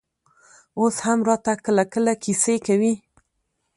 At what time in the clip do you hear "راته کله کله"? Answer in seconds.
1.27-2.13